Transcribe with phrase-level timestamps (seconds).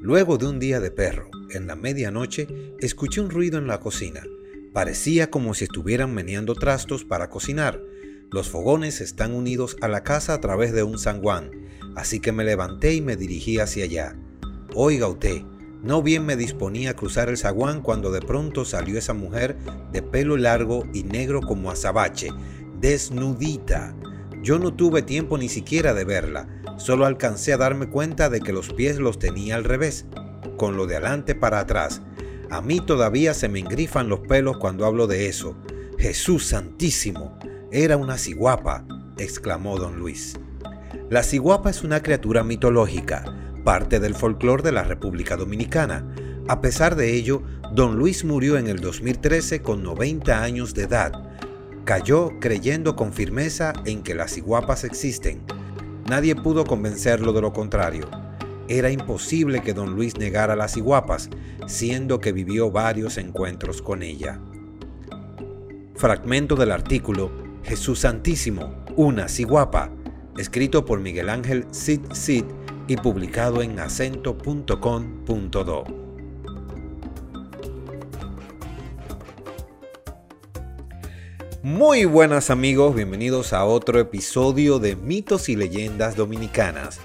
[0.00, 2.46] Luego de un día de perro, en la medianoche,
[2.78, 4.22] escuché un ruido en la cocina.
[4.72, 7.82] Parecía como si estuvieran meneando trastos para cocinar.
[8.30, 11.50] Los fogones están unidos a la casa a través de un sanguán,
[11.96, 14.16] así que me levanté y me dirigí hacia allá.
[14.72, 15.42] Oiga usted,
[15.82, 19.56] no bien me disponía a cruzar el zaguán cuando de pronto salió esa mujer
[19.90, 22.28] de pelo largo y negro como azabache,
[22.80, 23.96] desnudita.
[24.44, 26.48] Yo no tuve tiempo ni siquiera de verla,
[26.78, 30.06] solo alcancé a darme cuenta de que los pies los tenía al revés,
[30.56, 32.00] con lo de adelante para atrás.
[32.50, 35.56] A mí todavía se me engrifan los pelos cuando hablo de eso.
[35.98, 37.38] Jesús Santísimo,
[37.70, 38.86] era una ciguapa,
[39.18, 40.38] exclamó don Luis.
[41.10, 43.24] La ciguapa es una criatura mitológica,
[43.64, 46.06] parte del folclore de la República Dominicana.
[46.48, 51.12] A pesar de ello, don Luis murió en el 2013 con 90 años de edad.
[51.84, 55.42] Cayó creyendo con firmeza en que las iguapas existen.
[56.08, 58.08] Nadie pudo convencerlo de lo contrario.
[58.66, 61.28] Era imposible que don Luis negara las iguapas,
[61.66, 64.40] siendo que vivió varios encuentros con ella.
[65.94, 67.30] Fragmento del artículo
[67.62, 69.90] Jesús Santísimo, una ciguapa,
[70.38, 72.44] escrito por Miguel Ángel Cid Cid
[72.86, 76.07] y publicado en acento.com.do.
[81.62, 87.00] Muy buenas amigos, bienvenidos a otro episodio de Mitos y Leyendas Dominicanas.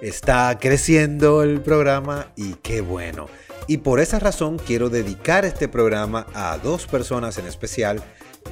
[0.00, 3.26] Está creciendo el programa y qué bueno.
[3.66, 8.02] Y por esa razón quiero dedicar este programa a dos personas en especial,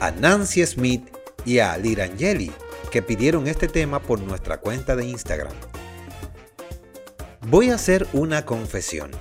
[0.01, 1.09] a Nancy Smith
[1.47, 2.53] y a Lirangeli,
[2.91, 5.55] que pidieron este tema por nuestra cuenta de Instagram.
[7.49, 9.13] Voy a hacer una confesión.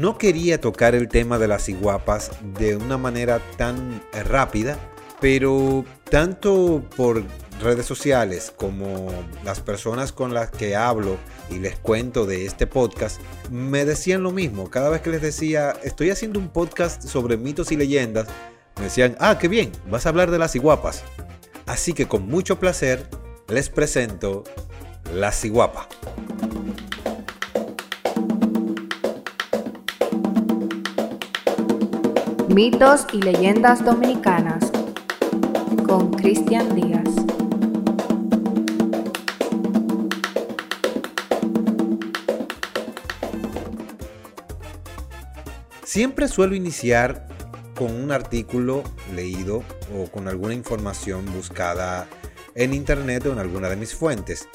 [0.00, 4.78] No quería tocar el tema de las iguapas de una manera tan rápida,
[5.20, 7.24] pero tanto por
[7.60, 9.08] redes sociales como
[9.44, 11.16] las personas con las que hablo
[11.50, 14.70] y les cuento de este podcast, me decían lo mismo.
[14.70, 18.28] Cada vez que les decía, estoy haciendo un podcast sobre mitos y leyendas,
[18.76, 21.02] me decían, ah, qué bien, vas a hablar de las iguapas.
[21.66, 23.08] Así que con mucho placer
[23.48, 24.44] les presento
[25.12, 25.88] la ciguapa.
[32.48, 34.67] Mitos y leyendas dominicanas
[35.88, 37.08] con Cristian Díaz.
[45.82, 47.26] Siempre suelo iniciar
[47.74, 48.84] con un artículo
[49.14, 49.64] leído
[49.96, 52.06] o con alguna información buscada
[52.54, 54.46] en internet o en alguna de mis fuentes.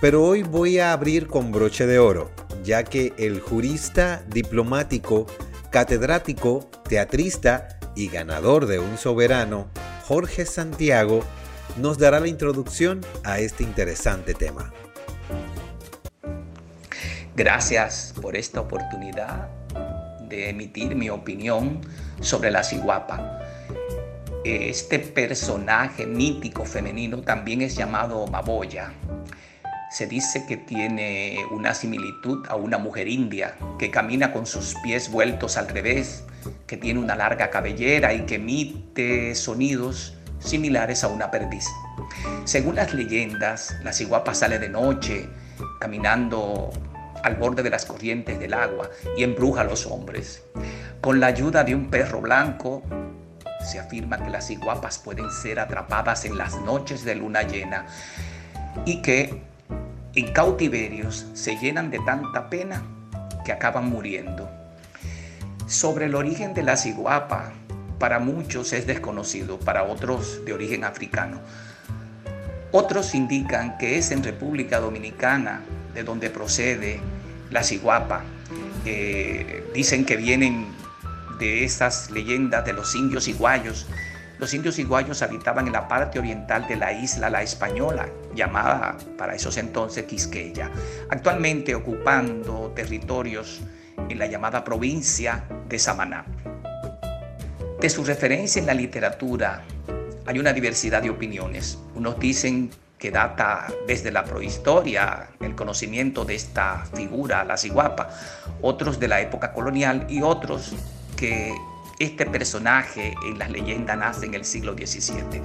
[0.00, 2.32] Pero hoy voy a abrir con broche de oro,
[2.64, 5.26] ya que el jurista diplomático
[5.70, 9.68] catedrático, teatrista y ganador de un soberano,
[10.06, 11.24] Jorge Santiago,
[11.76, 14.72] nos dará la introducción a este interesante tema.
[17.34, 19.48] Gracias por esta oportunidad
[20.28, 21.80] de emitir mi opinión
[22.20, 23.40] sobre la ciguapa.
[24.44, 28.92] Este personaje mítico femenino también es llamado Maboya
[29.92, 35.10] se dice que tiene una similitud a una mujer india, que camina con sus pies
[35.10, 36.24] vueltos al revés,
[36.66, 38.38] que tiene una larga cabellera y que
[39.34, 41.66] sonidos similares a una perdiz.
[42.44, 45.28] Según las leyendas, la ciguapa sale de noche,
[45.80, 46.70] caminando
[47.22, 50.42] al borde de las corrientes del agua y embruja a los hombres.
[51.00, 52.82] Con la ayuda de un perro blanco,
[53.64, 57.86] se afirma que las ciguapas pueden ser atrapadas en las noches de luna llena
[58.84, 59.42] y que
[60.14, 62.82] en cautiverios se llenan de tanta pena
[63.44, 64.50] que acaban muriendo.
[65.66, 67.52] Sobre el origen de la ciguapa,
[68.02, 71.38] para muchos es desconocido, para otros de origen africano.
[72.72, 75.60] Otros indican que es en República Dominicana
[75.94, 76.98] de donde procede
[77.50, 78.24] la ciguapa.
[78.84, 80.66] Eh, dicen que vienen
[81.38, 83.86] de esas leyendas de los indios iguayos
[84.40, 89.36] los indios iguayos habitaban en la parte oriental de la isla La Española, llamada para
[89.36, 90.68] esos entonces Quisqueya,
[91.10, 93.60] actualmente ocupando territorios
[94.08, 96.24] en la llamada provincia de Samaná.
[97.82, 99.64] De su referencia en la literatura
[100.24, 101.80] hay una diversidad de opiniones.
[101.96, 108.08] Unos dicen que data desde la prohistoria el conocimiento de esta figura, la ciguapa,
[108.60, 110.76] otros de la época colonial y otros
[111.16, 111.52] que
[111.98, 115.42] este personaje en las leyendas nace en el siglo XVII.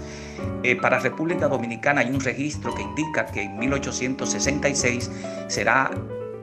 [0.62, 5.10] Eh, para República Dominicana hay un registro que indica que en 1866
[5.48, 5.90] será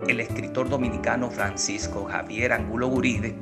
[0.09, 3.37] el escritor dominicano Francisco Javier Angulo Guride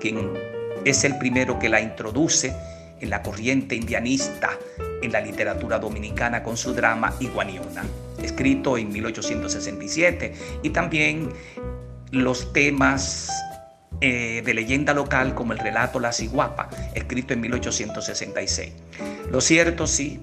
[0.00, 0.53] quien
[0.84, 2.54] es el primero que la introduce
[3.00, 4.50] en la corriente indianista
[5.02, 7.84] en la literatura dominicana con su drama Iguaniona,
[8.22, 11.30] escrito en 1867, y también
[12.10, 13.30] los temas
[14.00, 18.72] eh, de leyenda local como el relato La Ciguapa, escrito en 1866.
[19.30, 20.20] Lo cierto sí,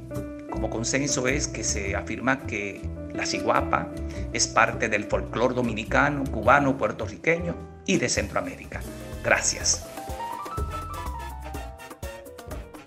[0.50, 2.82] como consenso es que se afirma que
[3.14, 3.90] la ciguapa
[4.34, 7.56] es parte del folclore dominicano, cubano, puertorriqueño
[7.86, 8.82] y de Centroamérica.
[9.24, 9.91] Gracias.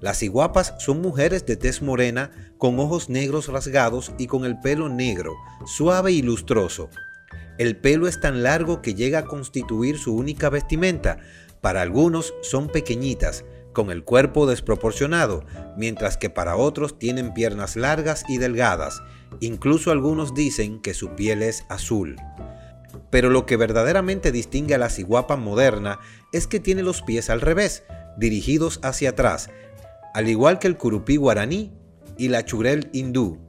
[0.02, 4.90] Las ciguapas son mujeres de tez morena, con ojos negros rasgados y con el pelo
[4.90, 5.32] negro,
[5.64, 6.90] suave y lustroso,
[7.58, 11.18] el pelo es tan largo que llega a constituir su única vestimenta.
[11.60, 15.44] Para algunos son pequeñitas, con el cuerpo desproporcionado,
[15.76, 19.02] mientras que para otros tienen piernas largas y delgadas.
[19.40, 22.16] Incluso algunos dicen que su piel es azul.
[23.10, 25.98] Pero lo que verdaderamente distingue a la ciguapa moderna
[26.32, 27.84] es que tiene los pies al revés,
[28.16, 29.50] dirigidos hacia atrás,
[30.14, 31.72] al igual que el curupí guaraní
[32.16, 33.43] y la churel hindú,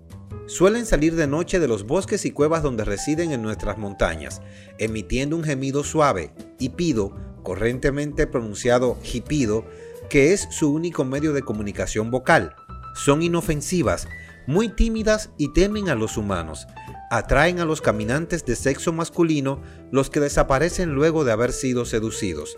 [0.47, 4.41] Suelen salir de noche de los bosques y cuevas donde residen en nuestras montañas,
[4.77, 9.65] emitiendo un gemido suave, y pido, correntemente pronunciado hipido,
[10.07, 12.55] que es su único medio de comunicación vocal.
[12.93, 14.07] Son inofensivas,
[14.45, 16.67] muy tímidas y temen a los humanos.
[17.09, 19.61] Atraen a los caminantes de sexo masculino,
[19.91, 22.55] los que desaparecen luego de haber sido seducidos.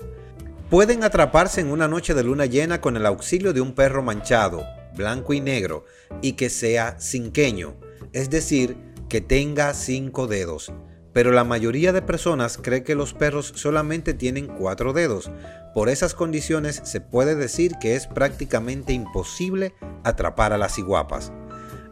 [0.70, 4.66] Pueden atraparse en una noche de luna llena con el auxilio de un perro manchado,
[4.98, 5.86] blanco y negro,
[6.22, 7.76] y que sea cinqueño,
[8.14, 8.76] es decir,
[9.08, 10.74] que tenga cinco dedos.
[11.14, 15.32] Pero la mayoría de personas cree que los perros solamente tienen cuatro dedos.
[15.74, 19.74] Por esas condiciones se puede decir que es prácticamente imposible
[20.04, 21.32] atrapar a las iguapas.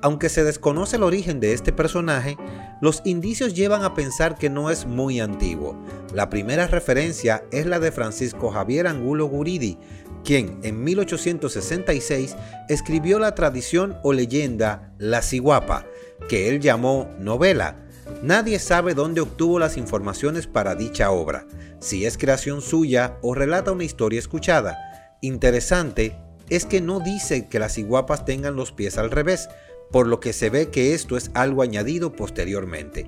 [0.02, 2.38] Aunque se desconoce el origen de este personaje,
[2.80, 5.75] los indicios llevan a pensar que no es muy antiguo.
[6.13, 9.80] La primera referencia es la de Francisco Javier Angulo Guridi,
[10.25, 12.36] quien en 1866
[12.68, 15.86] escribió la tradición o leyenda La Ciguapa,
[16.27, 17.77] que él llamó novela.
[18.22, 21.48] Nadie sabe dónde obtuvo las informaciones para dicha obra,
[21.80, 24.77] si es creación suya o relata una historia escuchada.
[25.22, 26.18] Interesante
[26.50, 29.48] es que no dice que las ciguapas tengan los pies al revés,
[29.92, 33.06] por lo que se ve que esto es algo añadido posteriormente.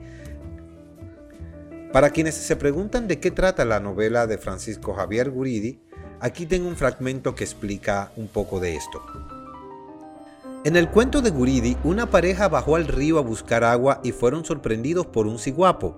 [1.91, 5.81] Para quienes se preguntan de qué trata la novela de Francisco Javier Guridi,
[6.19, 9.01] aquí tengo un fragmento que explica un poco de esto.
[10.63, 14.43] En el cuento de Guridi, una pareja bajó al río a buscar agua y fueron
[14.43, 15.97] sorprendidos por un ciguapo.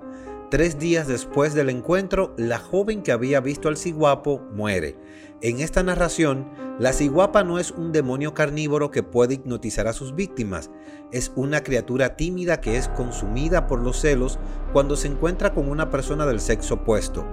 [0.52, 4.98] Tres días después del encuentro, la joven que había visto al ciguapo muere.
[5.42, 6.48] En esta narración,
[6.80, 10.70] la ciguapa no es un demonio carnívoro que puede hipnotizar a sus víctimas,
[11.12, 14.38] es una criatura tímida que es consumida por los celos
[14.74, 17.26] cuando se encuentra con una persona del sexo opuesto.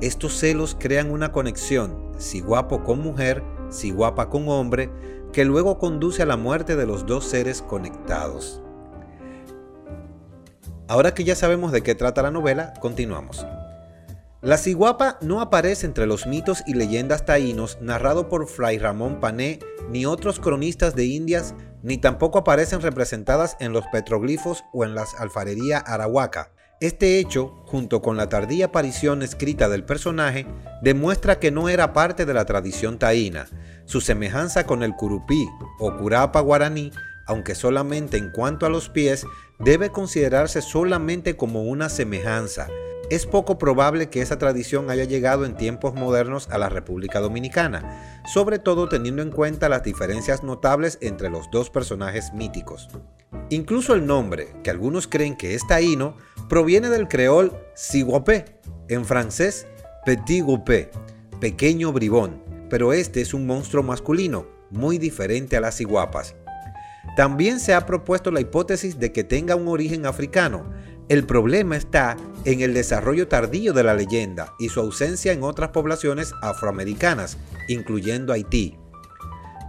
[0.00, 4.90] Estos celos crean una conexión, ciguapo con mujer, ciguapa con hombre,
[5.32, 8.62] que luego conduce a la muerte de los dos seres conectados.
[10.88, 13.46] Ahora que ya sabemos de qué trata la novela, continuamos.
[14.40, 19.58] La ciguapa no aparece entre los mitos y leyendas taínos narrado por Fray Ramón Pané
[19.90, 25.14] ni otros cronistas de Indias, ni tampoco aparecen representadas en los petroglifos o en las
[25.20, 26.52] alfarería arahuaca.
[26.80, 30.46] Este hecho, junto con la tardía aparición escrita del personaje,
[30.80, 33.48] demuestra que no era parte de la tradición taína.
[33.84, 35.46] Su semejanza con el curupí
[35.78, 36.90] o curapa guaraní,
[37.26, 39.26] aunque solamente en cuanto a los pies,
[39.58, 42.68] debe considerarse solamente como una semejanza,
[43.10, 48.22] es poco probable que esa tradición haya llegado en tiempos modernos a la República Dominicana,
[48.32, 52.88] sobre todo teniendo en cuenta las diferencias notables entre los dos personajes míticos.
[53.48, 56.16] Incluso el nombre, que algunos creen que es taíno,
[56.48, 59.66] proviene del creol ciguapé, en francés
[60.04, 60.90] petit goupé,
[61.40, 66.36] pequeño bribón, pero este es un monstruo masculino, muy diferente a las ciguapas.
[67.16, 70.70] También se ha propuesto la hipótesis de que tenga un origen africano,
[71.10, 75.70] el problema está en el desarrollo tardío de la leyenda y su ausencia en otras
[75.70, 77.36] poblaciones afroamericanas,
[77.66, 78.78] incluyendo Haití.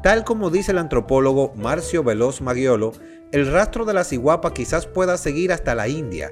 [0.03, 2.91] Tal como dice el antropólogo Marcio Veloz Maggiolo,
[3.31, 6.31] el rastro de la ciguapa quizás pueda seguir hasta la India.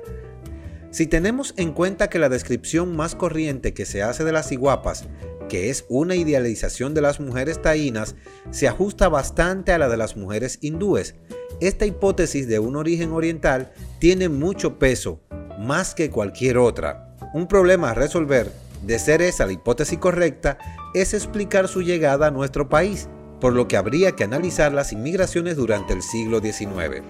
[0.92, 5.08] Si tenemos en cuenta que la descripción más corriente que se hace de las ciguapas,
[5.48, 8.16] que es una idealización de las mujeres taínas,
[8.52, 11.16] se ajusta bastante a la de las mujeres hindúes,
[11.62, 15.20] esta hipótesis de un origen oriental tiene mucho peso,
[15.60, 17.16] más que cualquier otra.
[17.34, 18.52] Un problema a resolver,
[18.82, 20.58] de ser esa la hipótesis correcta,
[20.94, 23.10] es explicar su llegada a nuestro país,
[23.42, 27.04] por lo que habría que analizar las inmigraciones durante el siglo XIX.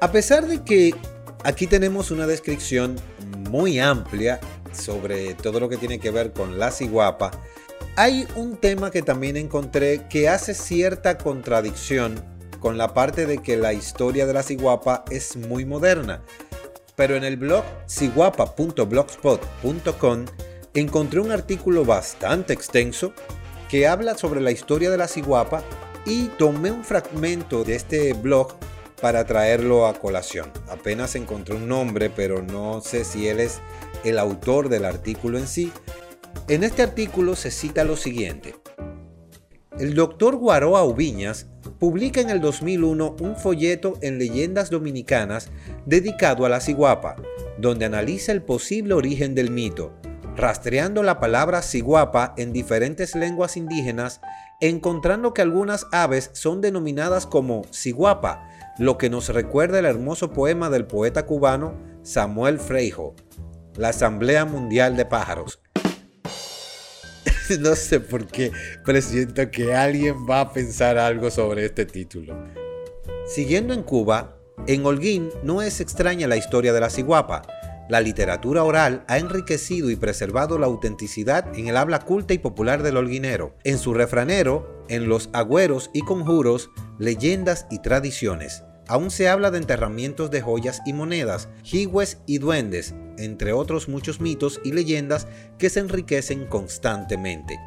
[0.00, 0.94] A pesar de que
[1.44, 2.96] aquí tenemos una descripción
[3.50, 4.40] muy amplia
[4.72, 7.30] sobre todo lo que tiene que ver con la ciguapa,
[7.96, 12.24] hay un tema que también encontré que hace cierta contradicción
[12.58, 16.22] con la parte de que la historia de la ciguapa es muy moderna.
[16.96, 20.24] Pero en el blog ciguapa.blogspot.com
[20.74, 23.12] encontré un artículo bastante extenso
[23.68, 25.62] que habla sobre la historia de la ciguapa
[26.06, 28.54] y tomé un fragmento de este blog
[29.00, 30.52] para traerlo a colación.
[30.70, 33.60] Apenas encontré un nombre, pero no sé si él es
[34.04, 35.72] el autor del artículo en sí,
[36.54, 38.54] en este artículo se cita lo siguiente.
[39.78, 41.46] El doctor Guaroa Ubiñas
[41.78, 45.48] publica en el 2001 un folleto en Leyendas Dominicanas
[45.86, 47.16] dedicado a la ciguapa,
[47.56, 49.94] donde analiza el posible origen del mito,
[50.36, 54.20] rastreando la palabra ciguapa en diferentes lenguas indígenas,
[54.60, 58.46] encontrando que algunas aves son denominadas como ciguapa,
[58.78, 63.14] lo que nos recuerda el hermoso poema del poeta cubano Samuel Freijo,
[63.74, 65.62] la Asamblea Mundial de Pájaros,
[67.60, 68.52] no sé por qué,
[68.84, 72.36] pero siento que alguien va a pensar algo sobre este título.
[73.26, 77.42] Siguiendo en Cuba, en Holguín no es extraña la historia de la ciguapa.
[77.88, 82.82] La literatura oral ha enriquecido y preservado la autenticidad en el habla culta y popular
[82.82, 88.62] del holguinero, en su refranero, en los agüeros y conjuros, leyendas y tradiciones.
[88.92, 94.20] Aún se habla de enterramientos de joyas y monedas, jigües y duendes, entre otros muchos
[94.20, 97.58] mitos y leyendas que se enriquecen constantemente.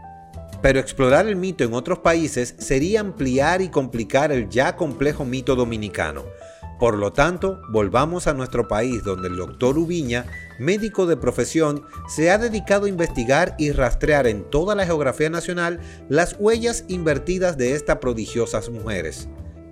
[0.62, 5.55] Pero explorar el mito en otros países sería ampliar y complicar el ya complejo mito
[5.55, 6.25] dominicano.
[6.77, 10.27] Por lo tanto, volvamos a nuestro país donde el doctor Ubiña,
[10.60, 15.79] médico de profesión, se ha dedicado a investigar y rastrear en toda la geografía nacional
[16.08, 19.27] las huellas invertidas de estas prodigiosas mujeres.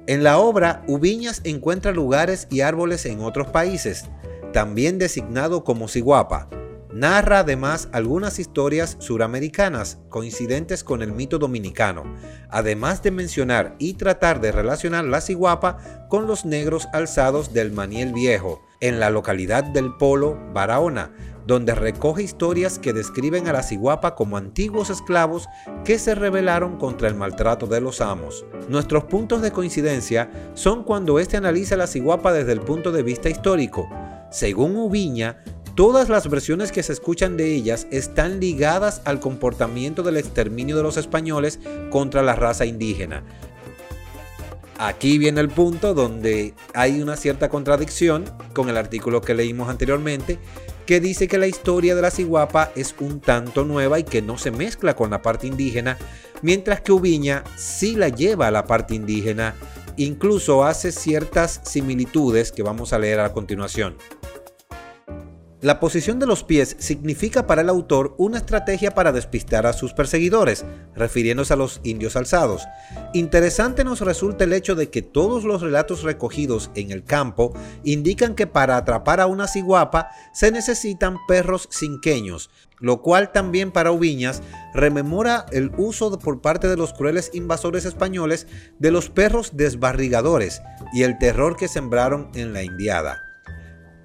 [0.05, 4.09] En la obra, Ubiñas encuentra lugares y árboles en otros países,
[4.51, 6.49] también designado como Ciguapa.
[6.91, 12.03] Narra además algunas historias suramericanas coincidentes con el mito dominicano,
[12.49, 18.13] además de mencionar y tratar de relacionar la ciguapa con los negros alzados del Maniel
[18.13, 21.13] Viejo, en la localidad del Polo, Barahona,
[21.45, 25.47] donde recoge historias que describen a la ciguapa como antiguos esclavos
[25.83, 28.45] que se rebelaron contra el maltrato de los amos.
[28.69, 33.29] Nuestros puntos de coincidencia son cuando éste analiza la ciguapa desde el punto de vista
[33.29, 33.89] histórico.
[34.31, 35.43] Según Ubiña,
[35.75, 40.83] todas las versiones que se escuchan de ellas están ligadas al comportamiento del exterminio de
[40.83, 41.59] los españoles
[41.89, 43.23] contra la raza indígena.
[44.79, 50.39] Aquí viene el punto donde hay una cierta contradicción con el artículo que leímos anteriormente,
[50.85, 54.37] que dice que la historia de la ciguapa es un tanto nueva y que no
[54.37, 55.97] se mezcla con la parte indígena,
[56.41, 59.55] mientras que Ubiña sí la lleva a la parte indígena,
[59.97, 63.95] incluso hace ciertas similitudes que vamos a leer a continuación.
[65.63, 69.93] La posición de los pies significa para el autor una estrategia para despistar a sus
[69.93, 72.67] perseguidores, refiriéndose a los indios alzados.
[73.13, 77.53] Interesante nos resulta el hecho de que todos los relatos recogidos en el campo
[77.85, 82.49] indican que para atrapar a una ciguapa se necesitan perros cinqueños,
[82.81, 84.43] lo cual también para Ubiñas
[84.73, 88.47] rememora el uso por parte de los crueles invasores españoles
[88.79, 90.61] de los perros desbarrigadores
[90.93, 93.32] y el terror que sembraron en la Indiada.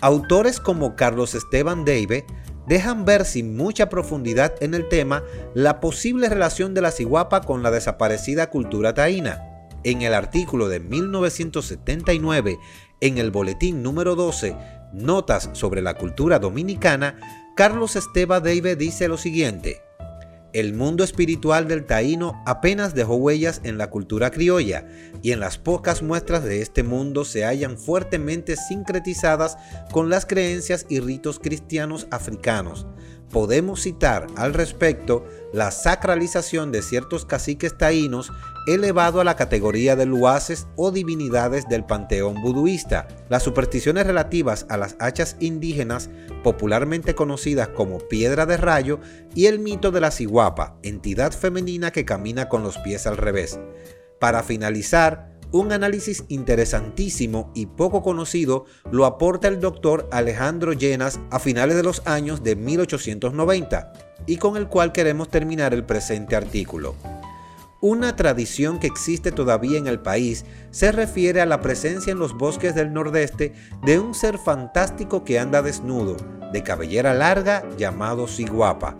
[0.00, 2.24] Autores como Carlos Esteban Deive
[2.68, 5.24] dejan ver sin mucha profundidad en el tema
[5.54, 9.42] la posible relación de la ciguapa con la desaparecida cultura taína.
[9.82, 12.58] En el artículo de 1979,
[13.00, 14.56] en el boletín número 12,
[14.92, 17.18] Notas sobre la cultura dominicana,
[17.56, 19.87] Carlos Esteban Deive dice lo siguiente.
[20.54, 24.86] El mundo espiritual del taíno apenas dejó huellas en la cultura criolla
[25.22, 29.58] y en las pocas muestras de este mundo se hallan fuertemente sincretizadas
[29.92, 32.86] con las creencias y ritos cristianos africanos.
[33.30, 38.32] Podemos citar al respecto la sacralización de ciertos caciques taínos
[38.66, 43.08] elevado a la categoría de luaces o divinidades del panteón buduista.
[43.28, 46.10] Las supersticiones relativas a las hachas indígenas,
[46.42, 49.00] popularmente conocidas como piedra de rayo,
[49.34, 53.58] y el mito de la ciguapa, entidad femenina que camina con los pies al revés.
[54.18, 61.38] Para finalizar, Un análisis interesantísimo y poco conocido lo aporta el doctor Alejandro Llenas a
[61.38, 63.92] finales de los años de 1890
[64.26, 66.94] y con el cual queremos terminar el presente artículo.
[67.80, 72.36] Una tradición que existe todavía en el país se refiere a la presencia en los
[72.36, 76.16] bosques del nordeste de un ser fantástico que anda desnudo,
[76.52, 78.98] de cabellera larga, llamado ciguapa.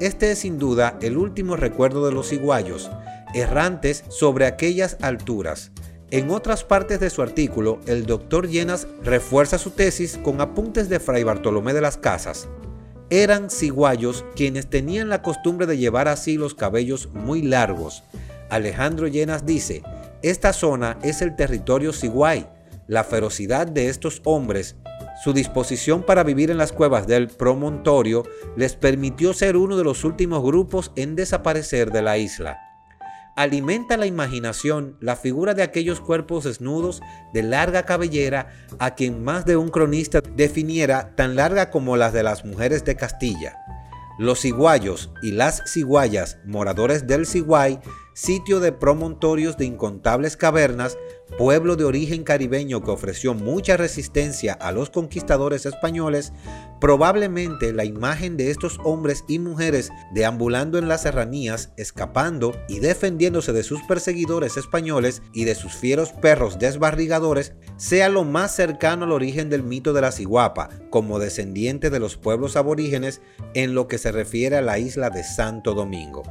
[0.00, 2.90] Este es sin duda el último recuerdo de los ciguayos,
[3.34, 5.72] errantes sobre aquellas alturas.
[6.12, 11.00] En otras partes de su artículo, el doctor Llenas refuerza su tesis con apuntes de
[11.00, 12.50] Fray Bartolomé de las Casas.
[13.08, 18.02] Eran ciguayos quienes tenían la costumbre de llevar así los cabellos muy largos.
[18.50, 19.82] Alejandro Llenas dice,
[20.20, 22.46] esta zona es el territorio ciguay.
[22.88, 24.76] La ferocidad de estos hombres,
[25.24, 30.04] su disposición para vivir en las cuevas del promontorio les permitió ser uno de los
[30.04, 32.61] últimos grupos en desaparecer de la isla
[33.36, 37.00] alimenta la imaginación la figura de aquellos cuerpos desnudos
[37.32, 42.22] de larga cabellera a quien más de un cronista definiera tan larga como las de
[42.22, 43.56] las mujeres de Castilla.
[44.18, 47.80] Los ciguayos y las ciguayas, moradores del Ciguay,
[48.14, 50.98] sitio de promontorios de incontables cavernas,
[51.38, 56.32] pueblo de origen caribeño que ofreció mucha resistencia a los conquistadores españoles,
[56.80, 63.52] probablemente la imagen de estos hombres y mujeres deambulando en las serranías, escapando y defendiéndose
[63.52, 69.12] de sus perseguidores españoles y de sus fieros perros desbarrigadores, sea lo más cercano al
[69.12, 73.22] origen del mito de la ciguapa, como descendiente de los pueblos aborígenes
[73.54, 76.24] en lo que se refiere a la isla de Santo Domingo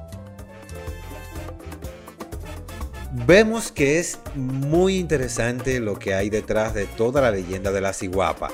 [3.12, 7.94] vemos que es muy interesante lo que hay detrás de toda la leyenda de la
[7.94, 8.50] ciguapa.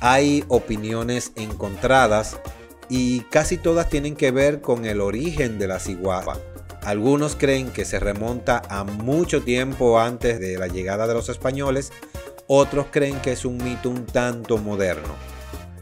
[0.00, 2.38] Hay opiniones encontradas
[2.88, 6.38] y casi todas tienen que ver con el origen de la ciguapa.
[6.82, 11.90] Algunos creen que se remonta a mucho tiempo antes de la llegada de los españoles,
[12.46, 15.14] otros creen que es un mito un tanto moderno.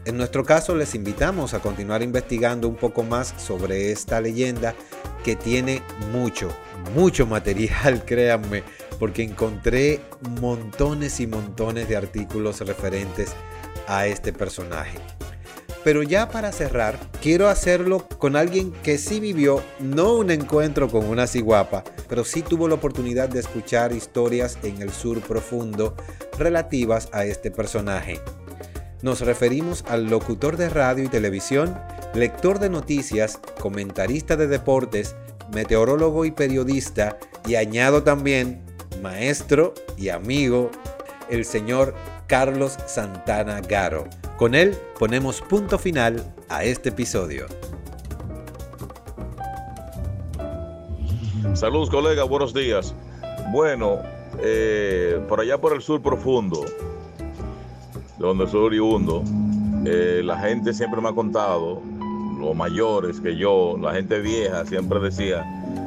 [0.05, 4.73] En nuestro caso les invitamos a continuar investigando un poco más sobre esta leyenda
[5.25, 6.55] que tiene mucho,
[6.93, 8.61] mucho material, créanme,
[8.99, 10.01] porque encontré
[10.39, 13.33] montones y montones de artículos referentes
[13.87, 14.99] a este personaje.
[15.83, 21.05] Pero ya para cerrar, quiero hacerlo con alguien que sí vivió, no un encuentro con
[21.05, 25.95] una ciguapa, pero sí tuvo la oportunidad de escuchar historias en el sur profundo
[26.37, 28.19] relativas a este personaje.
[29.01, 31.75] Nos referimos al locutor de radio y televisión,
[32.15, 35.15] lector de noticias, comentarista de deportes,
[35.53, 38.63] meteorólogo y periodista, y añado también
[39.01, 40.71] maestro y amigo,
[41.29, 41.93] el señor
[42.27, 44.05] Carlos Santana Garo.
[44.37, 47.47] Con él ponemos punto final a este episodio.
[51.53, 52.95] Saludos colega, buenos días.
[53.51, 53.99] Bueno,
[54.39, 56.65] eh, por allá por el sur profundo,
[58.17, 59.23] donde soy oriundo,
[59.85, 61.81] eh, la gente siempre me ha contado
[62.45, 65.43] los mayores que yo, la gente vieja, siempre decía,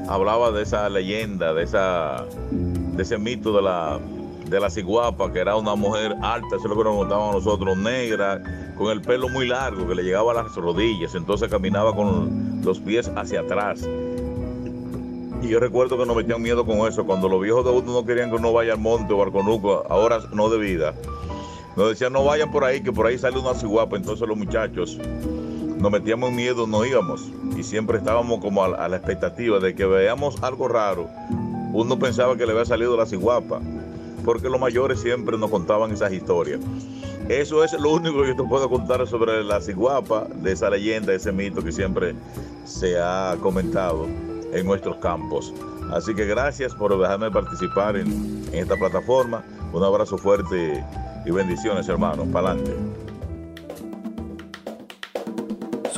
[0.09, 3.99] hablaba de esa leyenda, de, esa, de ese mito de la,
[4.49, 7.77] de la ciguapa, que era una mujer alta, eso es lo que nos contaban nosotros,
[7.77, 8.43] negra,
[8.77, 12.81] con el pelo muy largo, que le llegaba a las rodillas, entonces caminaba con los
[12.81, 13.89] pies hacia atrás.
[15.41, 18.05] Y yo recuerdo que nos metían miedo con eso, cuando los viejos de uno no
[18.05, 20.95] querían que uno vaya al monte o al conuco, ahora no de vida.
[21.77, 24.99] Nos decían, no vayan por ahí, que por ahí sale una ciguapa, entonces los muchachos
[25.79, 27.31] nos metíamos miedo, no íbamos.
[27.57, 31.09] Y siempre estábamos como a, la expectativa de que veamos algo raro.
[31.73, 33.61] Uno pensaba que le había salido la ciguapa,
[34.25, 36.61] porque los mayores siempre nos contaban esas historias.
[37.29, 41.13] Eso es lo único que yo te puedo contar sobre la ciguapa, de esa leyenda,
[41.13, 42.15] ese mito que siempre
[42.65, 44.07] se ha comentado
[44.53, 45.53] en nuestros campos.
[45.93, 49.45] Así que gracias por dejarme participar en, en esta plataforma.
[49.73, 50.85] Un abrazo fuerte
[51.25, 52.27] y bendiciones, hermanos.
[52.33, 52.88] Para adelante.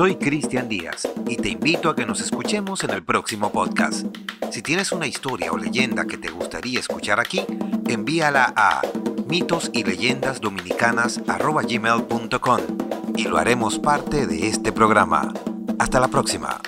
[0.00, 4.06] Soy Cristian Díaz y te invito a que nos escuchemos en el próximo podcast.
[4.50, 7.44] Si tienes una historia o leyenda que te gustaría escuchar aquí,
[7.86, 8.80] envíala a
[9.28, 10.40] mitos y leyendas
[13.14, 15.34] y lo haremos parte de este programa.
[15.78, 16.62] Hasta la próxima.